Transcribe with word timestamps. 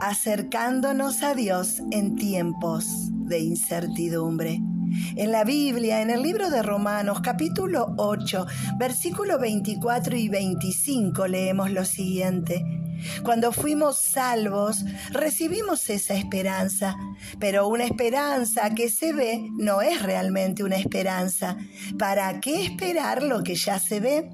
acercándonos 0.00 1.22
a 1.22 1.34
Dios 1.34 1.82
en 1.90 2.16
tiempos 2.16 2.86
de 3.10 3.40
incertidumbre. 3.40 4.60
En 5.16 5.30
la 5.30 5.44
Biblia, 5.44 6.02
en 6.02 6.10
el 6.10 6.22
libro 6.22 6.50
de 6.50 6.62
Romanos 6.62 7.20
capítulo 7.20 7.94
8, 7.96 8.46
versículo 8.78 9.38
24 9.38 10.16
y 10.16 10.28
25 10.28 11.26
leemos 11.28 11.70
lo 11.70 11.84
siguiente. 11.84 12.79
Cuando 13.22 13.52
fuimos 13.52 13.98
salvos, 13.98 14.84
recibimos 15.10 15.88
esa 15.90 16.14
esperanza, 16.14 16.96
pero 17.38 17.68
una 17.68 17.84
esperanza 17.84 18.70
que 18.70 18.88
se 18.88 19.12
ve 19.12 19.48
no 19.52 19.82
es 19.82 20.02
realmente 20.02 20.64
una 20.64 20.76
esperanza. 20.76 21.56
¿Para 21.98 22.40
qué 22.40 22.64
esperar 22.64 23.22
lo 23.22 23.42
que 23.42 23.54
ya 23.54 23.78
se 23.78 24.00
ve? 24.00 24.30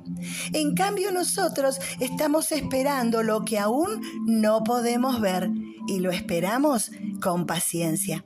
En 0.52 0.74
cambio 0.74 1.12
nosotros 1.12 1.80
estamos 2.00 2.52
esperando 2.52 3.22
lo 3.22 3.44
que 3.44 3.58
aún 3.58 4.00
no 4.26 4.62
podemos 4.64 5.20
ver 5.20 5.50
y 5.86 6.00
lo 6.00 6.10
esperamos 6.10 6.90
con 7.20 7.46
paciencia. 7.46 8.24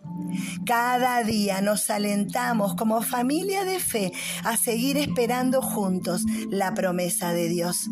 Cada 0.65 1.23
día 1.25 1.61
nos 1.61 1.91
alentamos 1.91 2.75
como 2.75 3.03
familia 3.03 3.65
de 3.65 3.81
fe 3.81 4.13
a 4.45 4.57
seguir 4.57 4.97
esperando 4.97 5.61
juntos 5.61 6.25
la 6.49 6.75
promesa 6.75 7.33
de 7.33 7.49
Dios. 7.49 7.91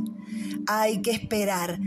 Hay 0.66 1.02
que 1.02 1.10
esperar 1.10 1.78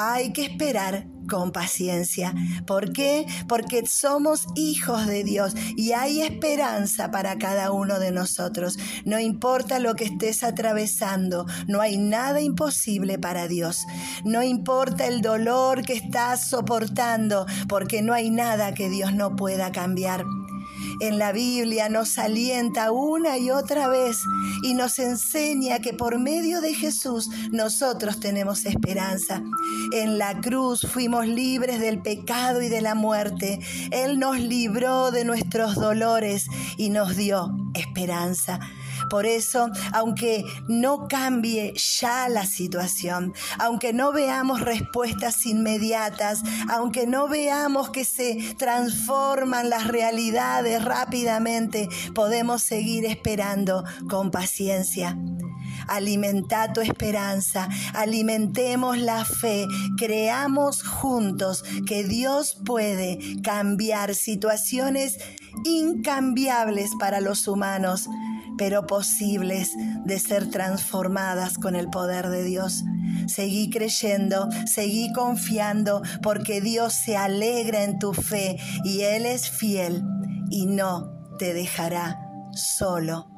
hay 0.00 0.32
que 0.32 0.46
esperar 0.46 1.06
con 1.28 1.52
paciencia. 1.52 2.34
¿Por 2.66 2.92
qué? 2.92 3.26
Porque 3.46 3.86
somos 3.86 4.46
hijos 4.56 5.06
de 5.06 5.22
Dios 5.24 5.54
y 5.76 5.92
hay 5.92 6.22
esperanza 6.22 7.10
para 7.10 7.38
cada 7.38 7.70
uno 7.70 8.00
de 8.00 8.10
nosotros. 8.10 8.78
No 9.04 9.20
importa 9.20 9.78
lo 9.78 9.94
que 9.94 10.04
estés 10.04 10.42
atravesando, 10.42 11.46
no 11.68 11.82
hay 11.82 11.98
nada 11.98 12.40
imposible 12.40 13.18
para 13.18 13.46
Dios. 13.46 13.86
No 14.24 14.42
importa 14.42 15.06
el 15.06 15.20
dolor 15.20 15.82
que 15.82 15.92
estás 15.92 16.48
soportando, 16.48 17.46
porque 17.68 18.00
no 18.02 18.14
hay 18.14 18.30
nada 18.30 18.72
que 18.72 18.88
Dios 18.88 19.12
no 19.12 19.36
pueda 19.36 19.70
cambiar 19.70 20.24
en 21.00 21.18
la 21.18 21.32
Biblia 21.32 21.88
nos 21.88 22.18
alienta 22.18 22.92
una 22.92 23.38
y 23.38 23.50
otra 23.50 23.88
vez 23.88 24.18
y 24.62 24.74
nos 24.74 24.98
enseña 24.98 25.80
que 25.80 25.92
por 25.92 26.18
medio 26.18 26.60
de 26.60 26.74
Jesús 26.74 27.28
nosotros 27.50 28.20
tenemos 28.20 28.66
esperanza. 28.66 29.42
En 29.92 30.18
la 30.18 30.40
cruz 30.40 30.86
fuimos 30.90 31.26
libres 31.26 31.80
del 31.80 32.00
pecado 32.00 32.62
y 32.62 32.68
de 32.68 32.80
la 32.80 32.94
muerte. 32.94 33.60
Él 33.90 34.18
nos 34.18 34.38
libró 34.38 35.10
de 35.10 35.24
nuestros 35.24 35.74
dolores 35.74 36.46
y 36.76 36.90
nos 36.90 37.16
dio 37.16 37.50
esperanza. 37.74 38.60
Por 39.10 39.26
eso, 39.26 39.68
aunque 39.92 40.44
no 40.68 41.08
cambie 41.08 41.74
ya 41.74 42.28
la 42.28 42.46
situación, 42.46 43.34
aunque 43.58 43.92
no 43.92 44.12
veamos 44.12 44.60
respuestas 44.60 45.44
inmediatas, 45.46 46.42
aunque 46.70 47.06
no 47.06 47.28
veamos 47.28 47.90
que 47.90 48.04
se 48.04 48.54
transforman 48.56 49.68
las 49.68 49.88
realidades 49.88 50.84
rápidamente, 50.84 51.88
podemos 52.14 52.62
seguir 52.62 53.04
esperando 53.04 53.84
con 54.08 54.30
paciencia. 54.30 55.18
Alimenta 55.88 56.72
tu 56.72 56.80
esperanza, 56.80 57.68
alimentemos 57.94 58.98
la 58.98 59.24
fe, 59.24 59.66
creamos 59.96 60.84
juntos 60.84 61.64
que 61.86 62.04
Dios 62.04 62.56
puede 62.64 63.18
cambiar 63.42 64.14
situaciones 64.14 65.18
incambiables 65.64 66.90
para 66.98 67.20
los 67.20 67.48
humanos 67.48 68.08
pero 68.60 68.86
posibles 68.86 69.72
de 70.04 70.18
ser 70.18 70.50
transformadas 70.50 71.56
con 71.56 71.74
el 71.74 71.88
poder 71.88 72.28
de 72.28 72.44
Dios. 72.44 72.84
Seguí 73.26 73.70
creyendo, 73.70 74.50
seguí 74.66 75.10
confiando, 75.14 76.02
porque 76.22 76.60
Dios 76.60 76.92
se 76.92 77.16
alegra 77.16 77.84
en 77.84 77.98
tu 77.98 78.12
fe 78.12 78.58
y 78.84 79.00
Él 79.00 79.24
es 79.24 79.48
fiel 79.48 80.04
y 80.50 80.66
no 80.66 81.10
te 81.38 81.54
dejará 81.54 82.20
solo. 82.52 83.29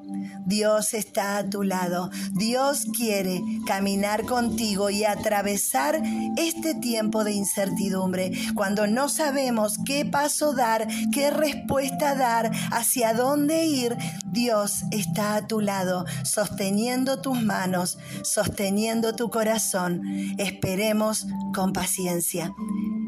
Dios 0.44 0.94
está 0.94 1.38
a 1.38 1.48
tu 1.48 1.62
lado. 1.62 2.10
Dios 2.32 2.86
quiere 2.96 3.42
caminar 3.66 4.24
contigo 4.24 4.90
y 4.90 5.04
atravesar 5.04 6.02
este 6.36 6.74
tiempo 6.74 7.24
de 7.24 7.32
incertidumbre, 7.32 8.32
cuando 8.54 8.86
no 8.86 9.08
sabemos 9.08 9.78
qué 9.84 10.04
paso 10.04 10.52
dar, 10.52 10.88
qué 11.12 11.30
respuesta 11.30 12.14
dar, 12.14 12.50
hacia 12.70 13.14
dónde 13.14 13.66
ir. 13.66 13.96
Dios 14.26 14.82
está 14.90 15.36
a 15.36 15.46
tu 15.46 15.60
lado, 15.60 16.04
sosteniendo 16.24 17.20
tus 17.20 17.42
manos, 17.42 17.98
sosteniendo 18.22 19.14
tu 19.14 19.30
corazón. 19.30 20.02
Esperemos 20.38 21.26
con 21.54 21.72
paciencia, 21.72 22.52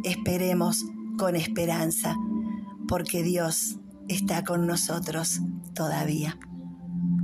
esperemos 0.05 0.85
con 1.19 1.37
esperanza, 1.37 2.17
porque 2.89 3.23
Dios 3.23 3.77
está 4.09 4.45
con 4.45 4.67
nosotros 4.67 5.41
todavía. 5.75 6.39